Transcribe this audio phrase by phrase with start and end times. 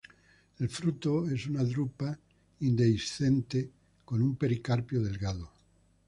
[0.57, 2.17] El fruto es una drupa
[2.61, 3.69] indehiscente
[4.03, 5.51] con un pericarpio delgado.